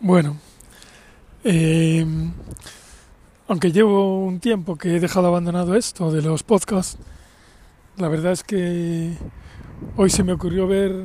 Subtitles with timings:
[0.00, 0.36] Bueno,
[1.42, 2.06] eh,
[3.48, 6.98] aunque llevo un tiempo que he dejado abandonado esto de los podcasts,
[7.96, 9.14] la verdad es que
[9.96, 11.04] hoy se me ocurrió ver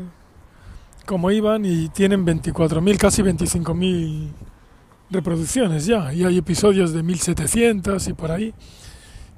[1.08, 4.29] cómo iban y tienen 24.000, casi 25.000
[5.10, 8.53] reproducciones ya, y hay episodios de 1.700 y por ahí.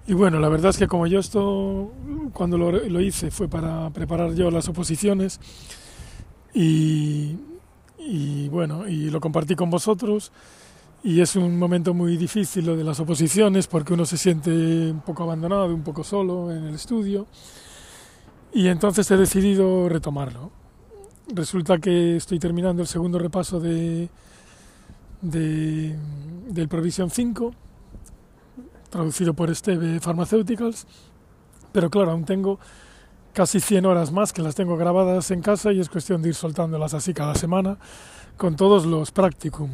[0.05, 1.93] Y bueno, la verdad es que como yo esto,
[2.33, 5.39] cuando lo, lo hice, fue para preparar yo las oposiciones
[6.53, 7.37] y,
[8.05, 10.31] y bueno, y lo compartí con vosotros.
[11.03, 15.01] Y es un momento muy difícil lo de las oposiciones porque uno se siente un
[15.01, 17.27] poco abandonado, un poco solo en el estudio.
[18.53, 20.51] Y entonces he decidido retomarlo.
[21.27, 24.09] Resulta que estoy terminando el segundo repaso de,
[25.21, 25.95] de
[26.49, 27.53] del Provision 5
[28.95, 30.87] traducido por Esteve Pharmaceuticals,
[31.73, 32.59] pero claro, aún tengo
[33.35, 36.35] casi 100 horas más que las tengo grabadas en casa y es cuestión de ir
[36.35, 37.77] soltándolas así cada semana
[38.37, 39.69] con todos los practicum,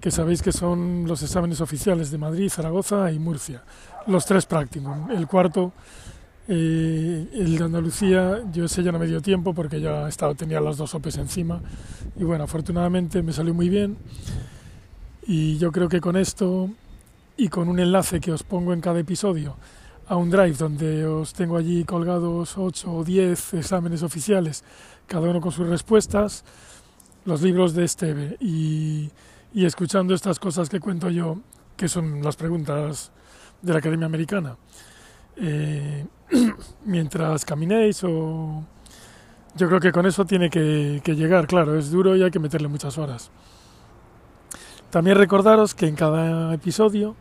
[0.00, 3.62] que sabéis que son los exámenes oficiales de Madrid, Zaragoza y Murcia.
[4.08, 5.12] Los tres practicum.
[5.12, 5.72] El cuarto,
[6.48, 10.60] eh, el de Andalucía, yo ese ya no me dio tiempo porque ya estaba, tenía
[10.60, 11.60] las dos OPEs encima
[12.16, 13.96] y bueno, afortunadamente me salió muy bien
[15.24, 16.68] y yo creo que con esto
[17.36, 19.56] y con un enlace que os pongo en cada episodio
[20.08, 24.62] a un drive donde os tengo allí colgados 8 o 10 exámenes oficiales,
[25.06, 26.44] cada uno con sus respuestas,
[27.24, 29.10] los libros de Esteve y,
[29.52, 31.38] y escuchando estas cosas que cuento yo,
[31.76, 33.10] que son las preguntas
[33.62, 34.56] de la Academia Americana,
[35.36, 36.06] eh,
[36.84, 38.64] mientras caminéis o...
[39.56, 42.38] Yo creo que con eso tiene que, que llegar, claro, es duro y hay que
[42.38, 43.30] meterle muchas horas.
[44.90, 47.16] También recordaros que en cada episodio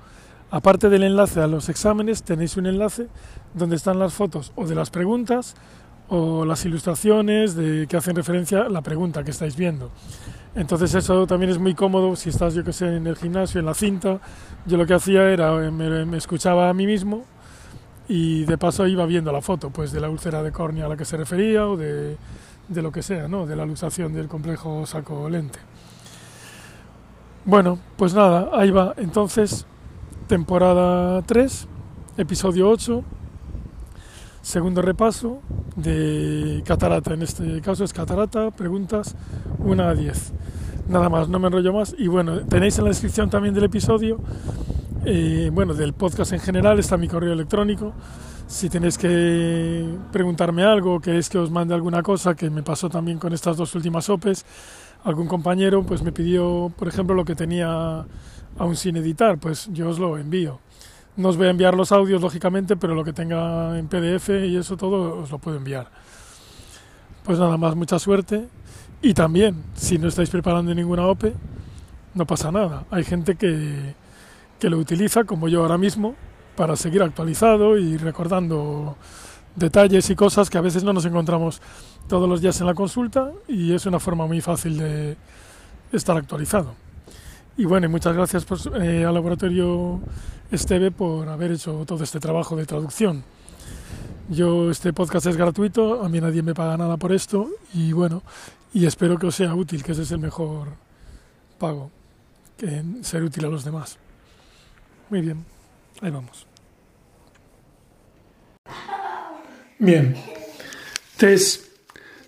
[0.56, 3.10] Aparte del enlace a los exámenes, tenéis un enlace
[3.54, 5.54] donde están las fotos o de las preguntas
[6.08, 9.92] o las ilustraciones de que hacen referencia a la pregunta que estáis viendo.
[10.56, 13.66] Entonces eso también es muy cómodo si estás, yo que sé, en el gimnasio, en
[13.66, 14.22] la cinta.
[14.66, 17.26] Yo lo que hacía era, me, me escuchaba a mí mismo
[18.08, 20.96] y de paso iba viendo la foto, pues de la úlcera de córnea a la
[20.96, 22.16] que se refería o de,
[22.70, 23.46] de lo que sea, ¿no?
[23.46, 25.60] De la luxación del complejo saco-lente.
[27.44, 28.94] Bueno, pues nada, ahí va.
[28.96, 29.68] Entonces,
[30.28, 31.68] temporada 3,
[32.18, 33.04] episodio 8,
[34.42, 35.42] segundo repaso
[35.76, 37.14] de Catarata.
[37.14, 39.16] En este caso es Catarata, preguntas
[39.60, 40.34] 1 a 10.
[40.88, 41.96] Nada más, no me enrollo más.
[41.98, 44.20] Y bueno, tenéis en la descripción también del episodio,
[45.06, 47.94] eh, bueno, del podcast en general, está mi correo electrónico.
[48.48, 53.18] Si tenéis que preguntarme algo, queréis que os mande alguna cosa, que me pasó también
[53.18, 54.46] con estas dos últimas OPEs,
[55.06, 58.06] algún compañero pues me pidió, por ejemplo, lo que tenía
[58.58, 60.60] aún sin editar, pues yo os lo envío.
[61.16, 64.58] No os voy a enviar los audios, lógicamente, pero lo que tenga en PDF y
[64.58, 65.90] eso todo os lo puedo enviar.
[67.24, 68.48] Pues nada más, mucha suerte.
[69.02, 71.34] Y también, si no estáis preparando ninguna OPE,
[72.16, 72.86] no pasa nada.
[72.92, 73.96] Hay gente que,
[74.60, 76.16] que lo utiliza, como yo ahora mismo,
[76.58, 78.98] para seguir actualizado y recordando
[79.56, 81.62] detalles y cosas que a veces no nos encontramos
[82.08, 85.18] todos los días en la consulta y es una forma muy fácil de
[85.92, 86.74] estar actualizado.
[87.58, 90.02] Y bueno, muchas gracias por, eh, al laboratorio
[90.52, 93.24] Esteve por haber hecho todo este trabajo de traducción.
[94.30, 98.24] Yo, este podcast es gratuito, a mí nadie me paga nada por esto y bueno,
[98.74, 100.70] y espero que os sea útil, que ese es el mejor
[101.58, 101.92] pago,
[102.58, 103.98] que ser útil a los demás.
[105.10, 105.46] Muy bien,
[106.02, 106.48] ahí vamos.
[109.80, 110.16] Bien,
[111.18, 111.75] test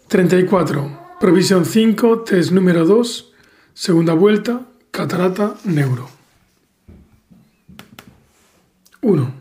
[0.08, 3.34] 34, provisión 5, test número 2,
[3.74, 6.10] segunda vuelta, Catarata neuro.
[9.02, 9.34] 1.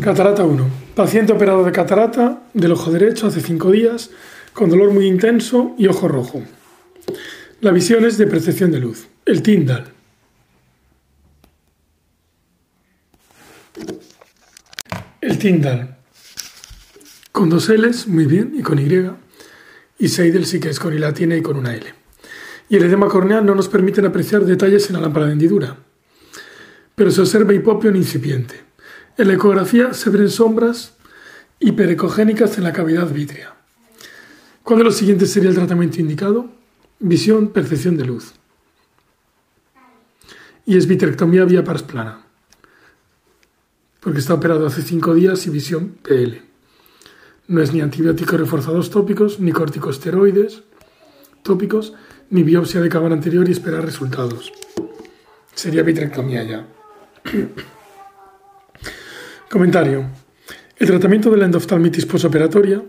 [0.00, 0.70] Catarata 1.
[0.94, 4.10] Paciente operado de catarata del ojo derecho hace 5 días
[4.52, 6.42] con dolor muy intenso y ojo rojo.
[7.60, 9.08] La visión es de percepción de luz.
[9.26, 9.92] El Tyndall.
[15.20, 16.03] El Tyndall.
[17.34, 19.10] Con dos L's, muy bien, y con Y.
[19.98, 22.04] Y Seidel sí que es con I latina y con una L
[22.68, 25.76] y el edema corneal no nos permiten apreciar detalles en la lámpara de hendidura.
[26.94, 28.62] Pero se observa hipopión incipiente.
[29.16, 30.94] En la ecografía se ven sombras
[31.60, 33.54] hiperecogénicas en la cavidad vítrea.
[34.62, 36.50] ¿Cuál de los siguientes sería el tratamiento indicado?
[36.98, 38.32] Visión, percepción de luz.
[40.66, 42.24] Y es vitrectomía vía pars plana.
[44.00, 46.42] Porque está operado hace cinco días y visión PL.
[47.46, 50.62] No es ni antibióticos reforzados tópicos, ni corticosteroides
[51.42, 51.92] tópicos,
[52.30, 54.52] ni biopsia de cámara anterior y esperar resultados.
[55.54, 56.66] Sería vitrectomía ya.
[59.50, 60.06] Comentario.
[60.76, 62.82] El tratamiento de la endoftalmitis posoperatoria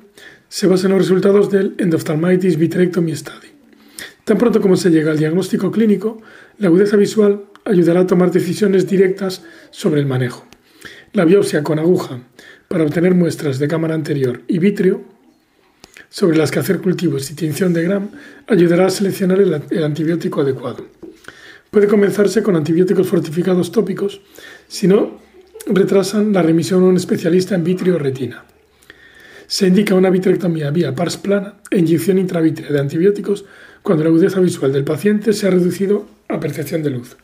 [0.47, 3.55] se basa en los resultados del Endophthalmitis Vitrectomy Study
[4.25, 6.19] Tan pronto como se llega al diagnóstico clínico,
[6.57, 10.47] la agudeza visual ayudará a tomar decisiones directas sobre el manejo.
[11.13, 12.21] La biopsia con aguja
[12.67, 15.03] para obtener muestras de cámara anterior y vítreo
[16.09, 18.09] sobre las que hacer cultivos y tinción de Gram
[18.47, 20.85] ayudará a seleccionar el, antibiótico adecuado.
[21.69, 24.21] Puede comenzarse con antibióticos fortificados tópicos,
[24.67, 25.19] si no
[25.67, 28.45] retrasan la remisión a un especialista en vitrio o retina.
[29.47, 33.45] Se indica una vitrectomía vía pars plana e inyección intravítrea de antibióticos
[33.83, 37.17] cuando la agudeza visual del paciente se ha reducido a percepción de luz.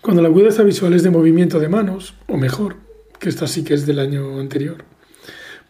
[0.00, 2.76] Cuando la agudeza visual es de movimiento de manos, o mejor,
[3.20, 4.84] que esta sí que es del año anterior,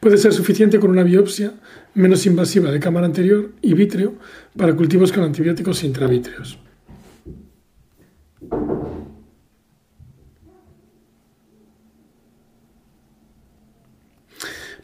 [0.00, 1.52] puede ser suficiente con una biopsia
[1.94, 4.14] menos invasiva de cámara anterior y vítreo
[4.56, 6.58] para cultivos con antibióticos intravítreos.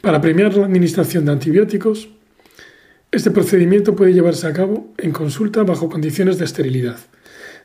[0.02, 2.10] Para premiar la administración de antibióticos,
[3.10, 6.98] este procedimiento puede llevarse a cabo en consulta bajo condiciones de esterilidad,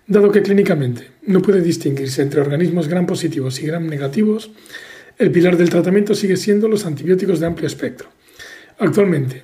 [0.07, 4.50] dado que clínicamente no puede distinguirse entre organismos gram positivos y gram negativos,
[5.22, 8.10] el pilar del tratamiento sigue siendo los antibióticos de amplio espectro.
[8.80, 9.44] Actualmente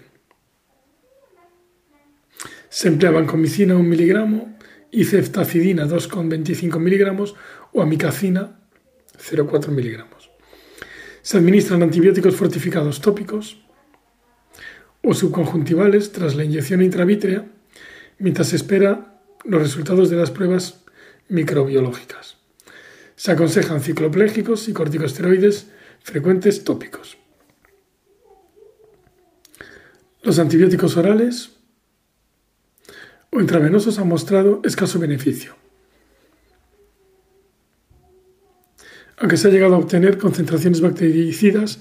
[2.68, 4.58] se emplea vancomicina 1 miligramo
[4.90, 7.36] y ceftacidina 2,25 miligramos
[7.74, 8.60] o amicacina
[9.18, 10.32] 0,4 miligramos.
[11.22, 13.58] Se administran antibióticos fortificados tópicos,
[15.04, 17.46] o subconjuntivales tras la inyección intravítrea
[18.20, 20.84] mientras se espera los resultados de las pruebas
[21.30, 22.37] microbiológicas.
[23.18, 25.68] Se aconsejan cicloplégicos y corticosteroides
[26.02, 27.18] frecuentes tópicos.
[30.22, 31.52] Los antibióticos orales
[33.30, 35.58] o intravenosos han mostrado escaso beneficio.
[39.18, 41.80] Aunque se ha llegado a obtener concentraciones bactericidas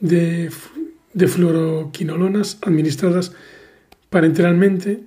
[0.00, 0.50] de
[1.12, 3.32] de fluoroquinolonas administradas
[4.10, 5.04] parenteralmente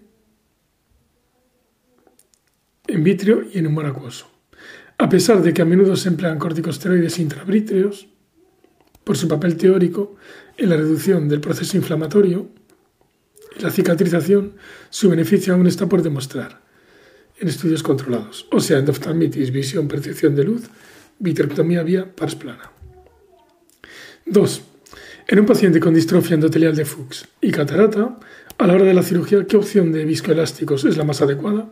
[2.88, 4.30] en vitrio y en humor acuoso.
[5.02, 8.08] A pesar de que a menudo se emplean corticosteroides intravítreos,
[9.04, 10.16] por su papel teórico
[10.58, 12.50] en la reducción del proceso inflamatorio
[13.58, 14.54] y la cicatrización,
[14.92, 16.62] su beneficio aún está por demostrar
[17.40, 20.70] en estudios controlados, o sea, endoftalmitis, visión, percepción de luz,
[21.18, 22.72] vitrectomía vía pars plana.
[24.28, 24.62] 2.
[25.30, 28.20] En un paciente con distrofia endotelial de Fuchs y catarata,
[28.60, 31.72] a la hora de la cirugía, ¿qué opción de viscoelásticos es la más adecuada?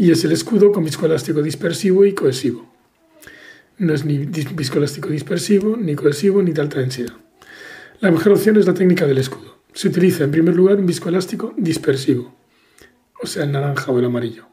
[0.00, 2.72] Y es el escudo con viscoelástico dispersivo y cohesivo.
[3.78, 7.14] No es ni viscoelástico dispersivo, ni cohesivo, ni de alta densidad.
[7.98, 9.58] La mejor opción es la técnica del escudo.
[9.72, 12.32] Se utiliza en primer lugar un viscoelástico dispersivo,
[13.20, 14.46] o sea, el naranja o el amarillo,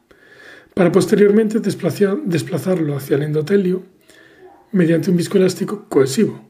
[0.74, 3.84] para posteriormente desplazarlo hacia el endotelio
[4.72, 6.44] mediante un viscoelástico cohesivo,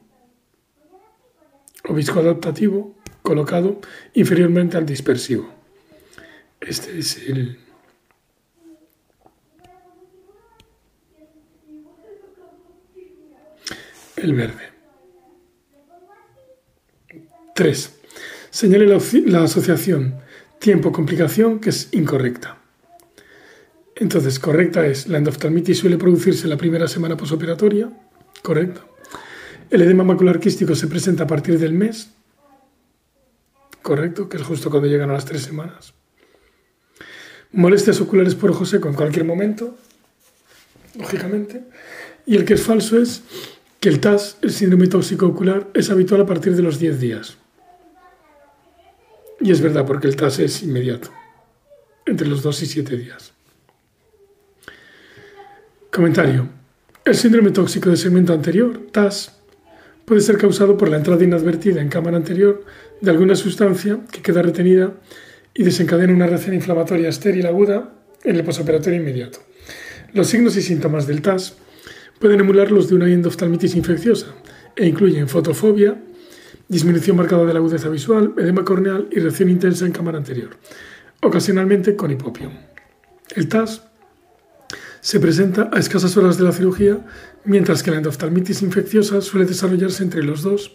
[1.87, 3.79] obisco adaptativo colocado
[4.15, 5.53] inferiormente al dispersivo.
[6.59, 7.66] Este es el...
[14.17, 14.71] El verde.
[17.53, 17.99] 3.
[18.49, 20.15] Señale la, asociación
[20.59, 22.57] tiempo-complicación que es incorrecta.
[23.95, 27.91] Entonces, correcta es la endoftalmitis suele producirse la primera semana posoperatoria,
[28.41, 28.85] correcta.
[29.69, 32.09] El edema macular quístico se presenta a partir del mes,
[33.83, 35.93] correcto, que es justo cuando llegan a las tres semanas.
[37.51, 39.77] Molestias oculares por ojo seco en cualquier momento,
[40.95, 41.63] lógicamente.
[42.25, 43.23] Y el que es falso es
[43.87, 47.37] el TAS, el síndrome tóxico ocular, es habitual a partir de los 10 días.
[49.39, 51.09] Y es verdad, porque el TAS es inmediato,
[52.05, 53.33] entre los 2 y 7 días.
[55.91, 56.49] Comentario.
[57.05, 59.37] El síndrome tóxico de segmento anterior, TAS,
[60.05, 62.65] puede ser causado por la entrada inadvertida en cámara anterior
[63.01, 64.93] de alguna sustancia que queda retenida
[65.53, 69.39] y desencadena una reacción inflamatoria estéril aguda en el posoperatorio inmediato.
[70.13, 71.55] Los signos y síntomas del TAS
[72.19, 74.27] pueden emular los de una endoftalmitis infecciosa
[74.75, 76.01] e incluyen fotofobia,
[76.67, 80.49] disminución marcada de la agudeza visual, edema corneal y reacción intensa en cámara anterior,
[81.21, 82.51] ocasionalmente con hipopio.
[83.35, 83.83] El TAS
[85.01, 87.05] se presenta a escasas horas de la cirugía,
[87.45, 90.71] mientras que la endoftalmitis infecciosa suele desarrollarse entre los 2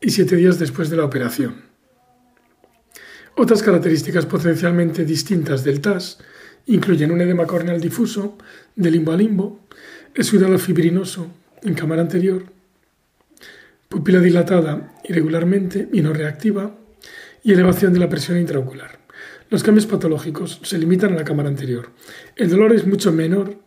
[0.00, 1.66] y 7 días después de la operación.
[3.36, 6.18] Otras características potencialmente distintas del TAS
[6.66, 8.36] incluyen un edema corneal difuso
[8.76, 9.68] de limbo a limbo,
[10.18, 11.28] exudado fibrinoso
[11.62, 12.46] en cámara anterior,
[13.88, 16.76] pupila dilatada irregularmente y no reactiva
[17.44, 18.98] y elevación de la presión intraocular.
[19.48, 21.90] Los cambios patológicos se limitan a la cámara anterior.
[22.34, 23.60] El dolor es mucho menor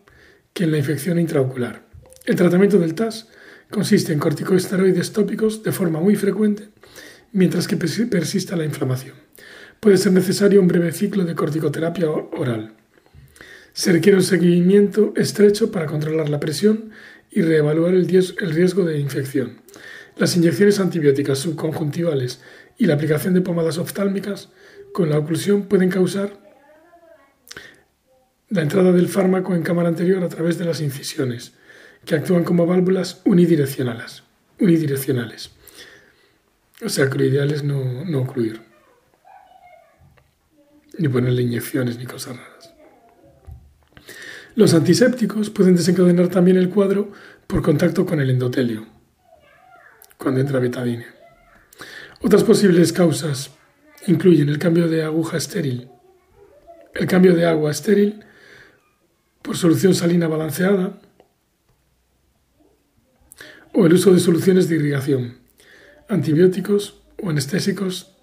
[0.53, 1.85] que en la infección intraocular.
[2.25, 3.29] El tratamiento del TAS
[3.69, 6.67] consiste en corticosteroides tópicos de forma muy frecuente
[7.31, 9.15] mientras que persista la inflamación.
[9.79, 12.75] puede ser necesario un breve ciclo de corticoterapia oral.
[13.73, 16.91] Se requiere un seguimiento estrecho para controlar la presión
[17.29, 19.61] y reevaluar el riesgo de infección.
[20.17, 22.41] Las inyecciones antibióticas subconjuntivales
[22.77, 24.49] y la aplicación de pomadas oftálmicas
[24.93, 26.39] con la oclusión pueden causar
[28.49, 31.53] la entrada del fármaco en cámara anterior a través de las incisiones,
[32.03, 34.23] que actúan como válvulas unidireccionales.
[34.59, 35.51] unidireccionales.
[36.83, 38.61] O sea que lo ideal es no, no ocluir,
[40.97, 42.70] ni ponerle inyecciones ni cosas raras.
[44.55, 47.11] Los antisépticos pueden desencadenar también el cuadro
[47.47, 48.85] por contacto con el endotelio,
[50.17, 51.05] cuando entra betadine.
[52.21, 53.51] Otras posibles causas
[54.07, 55.89] incluyen el cambio de aguja estéril,
[56.93, 58.25] el cambio de agua estéril
[59.41, 60.99] por solución salina balanceada
[63.73, 65.37] o el uso de soluciones de irrigación,
[66.09, 68.17] antibióticos o anestésicos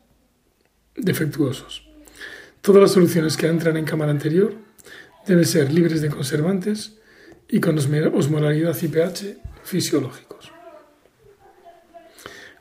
[0.94, 1.88] defectuosos.
[2.61, 4.67] Todas las soluciones que entran en cámara anterior
[5.28, 6.94] deben ser libres de conservantes
[7.49, 10.50] y con osmolaridad y pH fisiológicos.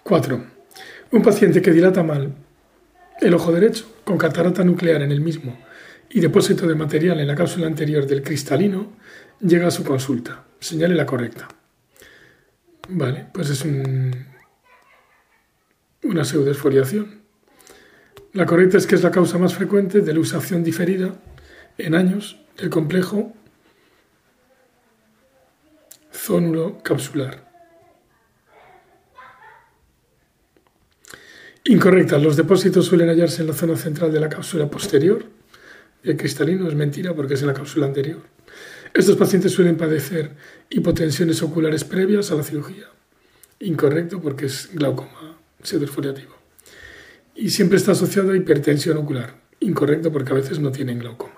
[0.03, 0.45] 4.
[1.11, 2.33] Un paciente que dilata mal
[3.21, 5.57] el ojo derecho con catarata nuclear en el mismo
[6.09, 8.93] y depósito de material en la cápsula anterior del cristalino,
[9.41, 10.45] llega a su consulta.
[10.59, 11.47] Señale la correcta.
[12.89, 14.13] Vale, pues es un,
[16.03, 17.21] una pseudoesfoliación.
[18.33, 21.13] La correcta es que es la causa más frecuente de la usación diferida
[21.77, 23.33] en años del complejo
[26.11, 27.47] zónulo capsular.
[31.65, 32.17] Incorrecta.
[32.17, 35.25] Los depósitos suelen hallarse en la zona central de la cápsula posterior,
[36.03, 38.21] el cristalino es mentira porque es en la cápsula anterior.
[38.93, 40.31] Estos pacientes suelen padecer
[40.69, 42.85] hipotensiones oculares previas a la cirugía.
[43.59, 46.35] Incorrecto porque es glaucoma pseudoesfoliativo.
[47.35, 49.35] Y siempre está asociado a hipertensión ocular.
[49.59, 51.36] Incorrecto porque a veces no tienen glaucoma.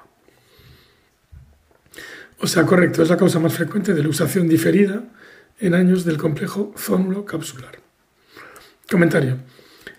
[2.41, 5.03] O sea, correcto, es la causa más frecuente de la usación diferida
[5.59, 7.79] en años del complejo zónulo capsular.
[8.89, 9.37] Comentario.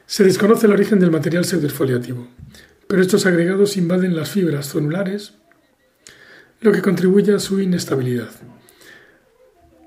[0.06, 2.28] Se desconoce el origen del material pseudoesfoliativo
[2.90, 5.34] pero estos agregados invaden las fibras zonulares,
[6.60, 8.30] lo que contribuye a su inestabilidad.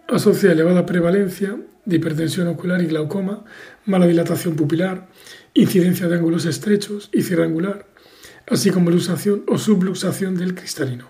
[0.08, 3.44] Asocia elevada prevalencia de hipertensión ocular y glaucoma,
[3.86, 5.10] mala dilatación pupilar,
[5.54, 7.88] incidencia de ángulos estrechos y cierre angular,
[8.48, 11.10] así como luxación o subluxación del cristalino.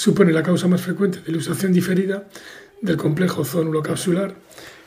[0.00, 2.26] Supone la causa más frecuente de luxación diferida
[2.80, 4.34] del complejo zónulo capsular,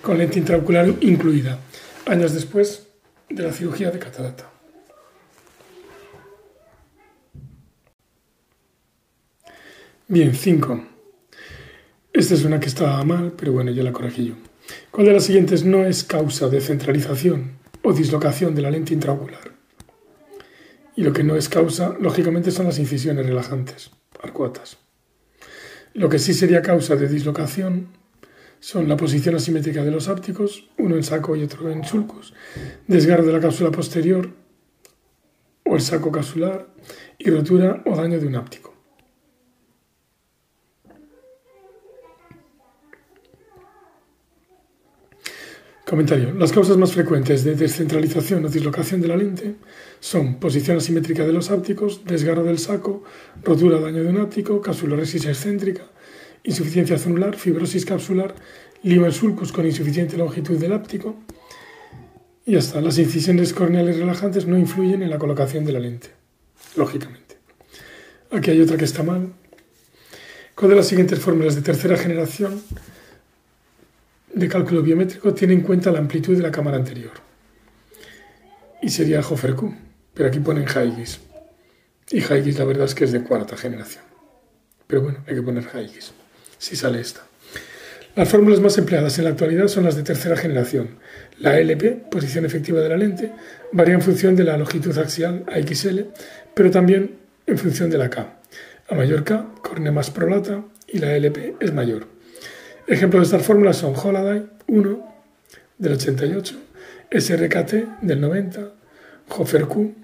[0.01, 1.60] con lente intraocular incluida,
[2.08, 2.88] años después
[3.29, 4.50] de la cirugía de catarata.
[10.08, 10.84] Bien, 5.
[12.12, 14.34] Esta es una que estaba mal, pero bueno, yo la corregí yo.
[14.89, 19.51] ¿Cuál de las siguientes no es causa de centralización o dislocación de la lente intraocular?
[20.96, 24.82] Y lo que no es causa, lógicamente, son las incisiones relajantes, arcuatas.
[25.93, 27.89] Lo que sí sería causa de dislocación
[28.59, 32.33] son la posición asimétrica de los ápticos, uno en saco y otro en sulcus,
[32.88, 34.31] desgarro de la cápsula posterior
[35.65, 36.67] o el saco capsular
[37.19, 38.72] y rotura o daño de un áptico.
[45.85, 46.33] Comentario.
[46.33, 49.55] Las causas más frecuentes de descentralización o dislocación de la lente
[49.99, 53.03] son posición asimétrica de los ápticos, desgarro del saco,
[53.43, 55.83] rotura daño de un áptico, capsuloresis excéntrica,
[56.43, 58.33] insuficiencia celular, fibrosis capsular,
[58.81, 61.15] en sulcus con insuficiente longitud del áptico.
[62.45, 62.79] Y ya está.
[62.79, 66.11] Las incisiones corneales relajantes no influyen en la colocación de la lente,
[66.77, 67.37] lógicamente.
[68.31, 69.33] Aquí hay otra que está mal.
[70.55, 72.61] ¿Cuál de las siguientes fórmulas de tercera generación
[74.33, 77.11] de cálculo biométrico tiene en cuenta la amplitud de la cámara anterior.
[78.81, 79.75] Y sería Hofer-Q,
[80.13, 81.19] pero aquí ponen Huygens.
[82.09, 84.03] Y Huygens la verdad es que es de cuarta generación.
[84.87, 86.13] Pero bueno, hay que poner Huygens,
[86.57, 87.21] si sale esta.
[88.15, 90.99] Las fórmulas más empleadas en la actualidad son las de tercera generación.
[91.39, 93.31] La LP, posición efectiva de la lente,
[93.71, 96.07] varía en función de la longitud axial AXL,
[96.53, 98.39] pero también en función de la K.
[98.89, 102.05] A mayor K, córnea más prolata y la LP es mayor.
[102.85, 105.15] Ejemplos de estas fórmulas son Holaday 1
[105.77, 106.55] del 88,
[107.11, 108.71] SRKT del 90,
[109.29, 109.95] Hofer Q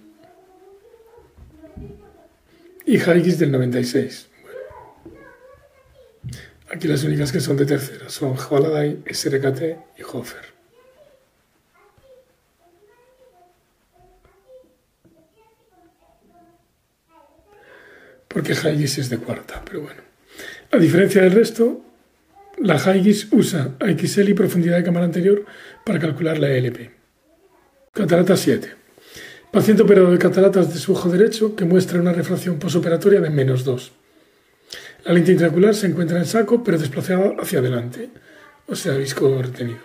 [2.86, 4.28] y Huygens del 96.
[6.72, 9.62] aquí las únicas que son de tercera son Holaday, SRKT
[9.98, 10.60] y Hofer.
[18.30, 20.02] Porque es de cuarta, pero bueno.
[20.72, 21.89] A diferencia del resto,
[22.62, 25.46] la Huygens usa XL y profundidad de cámara anterior
[25.86, 26.92] para calcular la LP.
[27.94, 28.70] Catarata 7.
[29.52, 33.64] Paciente operado de cataratas de su ojo derecho que muestra una refracción posoperatoria de menos
[33.64, 33.92] 2.
[35.06, 38.10] La lente intraocular se encuentra en saco pero desplazada hacia adelante,
[38.68, 39.80] o sea, visco retenido.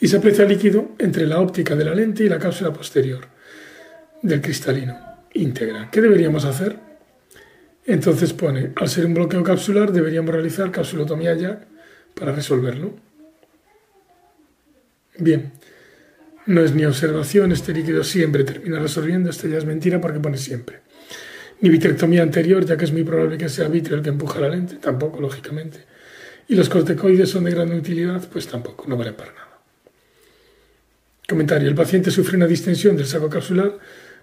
[0.00, 3.26] Y se aprecia líquido entre la óptica de la lente y la cápsula posterior
[4.22, 4.98] del cristalino
[5.32, 5.90] íntegra.
[5.90, 6.76] ¿Qué deberíamos hacer?
[7.86, 11.66] Entonces pone, al ser un bloqueo capsular deberíamos realizar capsulotomía ya
[12.14, 12.94] para resolverlo.
[15.18, 15.52] Bien,
[16.46, 20.36] no es ni observación, este líquido siempre termina resolviendo, esto ya es mentira porque pone
[20.36, 20.80] siempre.
[21.60, 24.48] Ni vitrectomía anterior, ya que es muy probable que sea vitrio el que empuja la
[24.48, 25.84] lente, tampoco, lógicamente.
[26.48, 29.60] Y los corticoides son de gran utilidad, pues tampoco, no vale para nada.
[31.26, 31.68] Comentario.
[31.68, 33.78] El paciente sufre una distensión del saco capsular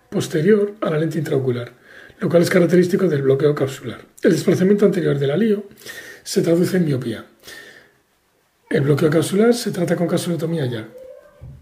[0.10, 1.72] posterior a la lente intraocular,
[2.20, 4.06] lo cual es característico del bloqueo capsular.
[4.22, 5.66] El desplazamiento anterior del alío
[6.24, 7.26] se traduce en miopía.
[8.72, 10.88] El bloqueo capsular se trata con capsulotomía ya,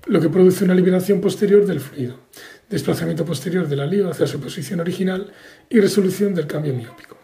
[0.06, 2.20] lo que produce una liberación posterior del fluido,
[2.70, 5.34] desplazamiento posterior del alío hacia su posición original
[5.72, 7.18] y resolución del cambio miópico.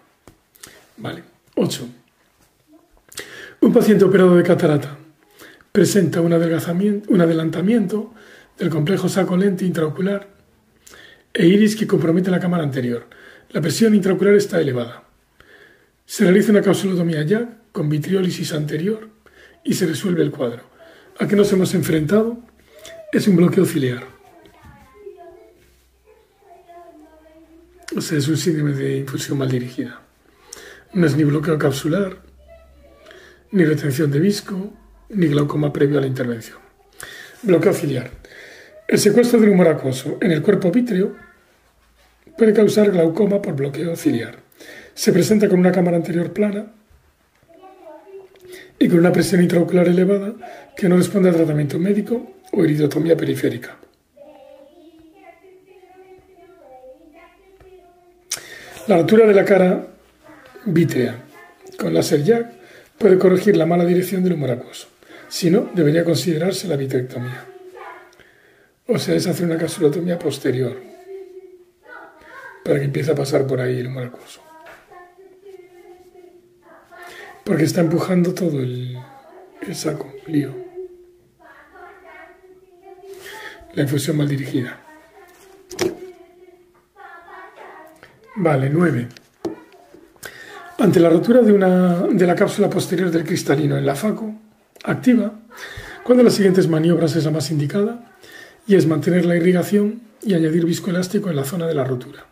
[0.97, 1.21] Vale.
[1.53, 1.87] 8.
[3.61, 4.97] Un paciente operado de catarata
[5.71, 8.11] presenta un, un adelantamiento
[8.57, 10.27] del complejo saco lente intraocular
[11.31, 13.05] e iris que compromete la cámara anterior.
[13.51, 15.03] La presión intraocular está elevada.
[16.07, 19.13] Se realiza una capsulotomía ya con vitriólisis anterior
[19.65, 20.63] y se resuelve el cuadro.
[21.19, 22.39] ¿A qué nos hemos enfrentado?
[23.15, 24.03] es un bloqueo ciliar.
[27.95, 30.01] O sea, es un síndrome de infusión mal dirigida.
[30.93, 32.17] No es ni bloqueo capsular,
[33.51, 34.73] ni retención de visco,
[35.09, 36.57] ni glaucoma previo a la intervención.
[37.41, 38.11] Bloqueo ciliar.
[38.85, 41.15] El secuestro del humor acuoso en el cuerpo vítreo
[42.37, 44.39] puede causar glaucoma por bloqueo ciliar.
[44.93, 46.73] Se presenta con una cámara anterior plana
[48.79, 50.33] y con una presión intraocular elevada
[50.75, 53.77] que no responde al tratamiento médico o iridotomía periférica.
[58.87, 59.87] La altura de la cara
[60.65, 61.23] vítrea
[61.77, 62.51] con láser jack
[62.97, 64.87] puede corregir la mala dirección del humor acuoso.
[65.27, 67.45] Si no, debería considerarse la vitrectomía.
[68.87, 70.79] O sea, es hacer una capsulotomía posterior
[72.63, 74.41] para que empiece a pasar por ahí el humor acuoso.
[77.45, 78.97] Porque está empujando todo el,
[79.73, 80.51] saco, lío.
[83.75, 84.79] la infusión mal dirigida.
[88.37, 89.07] Vale, 9.
[90.79, 94.33] Ante la rotura de, una, de la cápsula posterior del cristalino en la FACO,
[94.83, 95.39] activa,
[96.03, 98.17] cuando las siguientes maniobras es la más indicada,
[98.65, 102.25] y es mantener la irrigación y añadir viscoelástico en la zona de la rotura.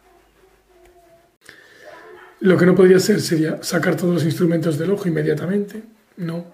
[2.44, 5.82] Lo que no podría ser sería sacar todos los instrumentos del ojo inmediatamente,
[6.18, 6.46] no,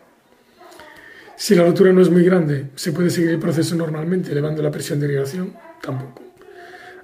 [1.36, 4.70] si la rotura no es muy grande, ¿se puede seguir el proceso normalmente elevando la
[4.70, 5.54] presión de irrigación?
[5.82, 6.22] Tampoco.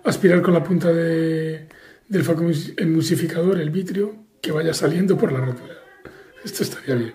[0.04, 1.68] Aspirar con la punta de,
[2.10, 2.26] del
[2.76, 5.76] emulsificador, el vitrio, que vaya saliendo por la rotura.
[6.44, 7.14] Esto estaría bien.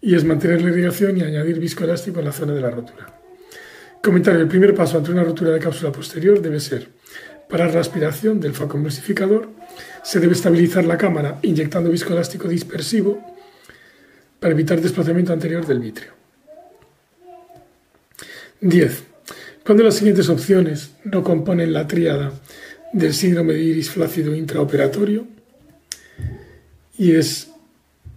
[0.00, 3.20] Y es mantener la irrigación y añadir viscoelástico en la zona de la rotura.
[4.00, 4.40] Comentario.
[4.40, 6.88] El primer paso ante una rotura de cápsula posterior debe ser
[7.48, 9.50] parar la aspiración del foco emulsificador.
[10.02, 13.20] Se debe estabilizar la cámara inyectando viscoelástico dispersivo
[14.40, 16.12] para evitar desplazamiento anterior del vitrio.
[18.60, 19.04] 10.
[19.64, 22.32] Cuando las siguientes opciones no componen la tríada
[22.92, 25.26] del síndrome de iris flácido intraoperatorio,
[26.96, 27.48] y es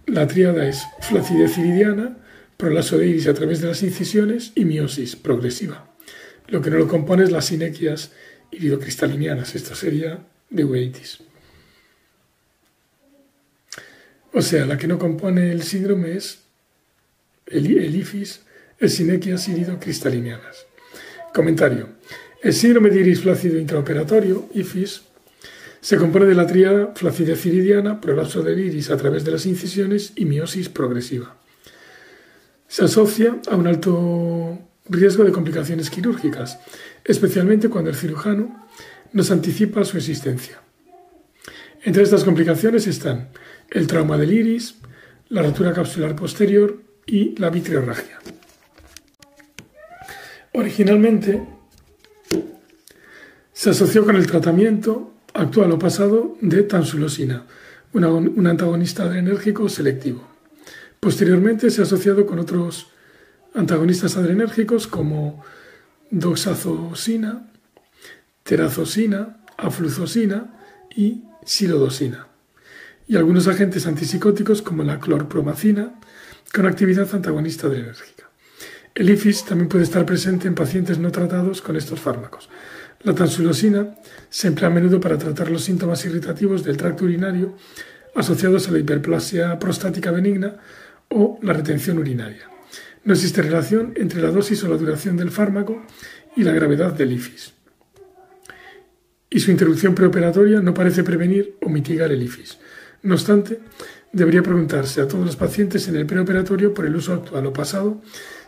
[0.06, 2.18] la tríada es flacidez iridiana,
[2.56, 5.90] prolaso de iris a través de las incisiones y miosis progresiva.
[6.48, 8.12] Lo que no lo compone es las sinequias
[8.52, 9.54] iridocristalinianas.
[9.54, 11.18] Esto sería de uveitis.
[14.38, 16.40] O sea, la que no compone el síndrome es
[17.46, 18.42] el, IFIS,
[18.78, 20.66] el sinequias iridocristalinianas.
[21.32, 21.88] Comentario.
[22.42, 25.04] El síndrome de iris flácido intraoperatorio, IFIS,
[25.80, 30.12] se compone de la tríada flacidez iridiana, prolapso del iris a través de las incisiones
[30.16, 31.38] y miosis progresiva.
[32.68, 34.58] Se asocia a un alto
[34.90, 36.58] riesgo de complicaciones quirúrgicas,
[37.06, 38.68] especialmente cuando el cirujano
[39.14, 40.60] nos anticipa su existencia.
[41.86, 43.28] Entre estas complicaciones están
[43.70, 44.74] el trauma del iris,
[45.28, 48.18] la rotura capsular posterior y la vitreorragia.
[50.52, 51.46] Originalmente
[53.52, 57.46] se asoció con el tratamiento actual o pasado de tansulosina,
[57.92, 60.26] un antagonista adrenérgico selectivo.
[60.98, 62.88] Posteriormente se ha asociado con otros
[63.54, 65.44] antagonistas adrenérgicos como
[66.10, 67.48] doxazosina,
[68.42, 70.52] terazosina, afluzosina
[70.90, 72.26] y silodosina
[73.08, 75.94] y algunos agentes antipsicóticos como la clorpromacina
[76.52, 78.28] con actividad antagonista adrenérgica.
[78.94, 82.48] El IFIS también puede estar presente en pacientes no tratados con estos fármacos.
[83.02, 83.94] La tansulosina
[84.28, 87.56] se emplea a menudo para tratar los síntomas irritativos del tracto urinario
[88.14, 90.56] asociados a la hiperplasia prostática benigna
[91.10, 92.50] o la retención urinaria.
[93.04, 95.84] No existe relación entre la dosis o la duración del fármaco
[96.34, 97.55] y la gravedad del IFIS.
[99.28, 102.58] Y su interrupción preoperatoria no parece prevenir o mitigar el IFIS.
[103.02, 103.60] No obstante,
[104.12, 108.00] debería preguntarse a todos los pacientes en el preoperatorio por el uso actual o pasado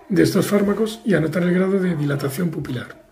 [0.08, 3.08] de estos fármacos y anotar el grado de dilatación pupilar.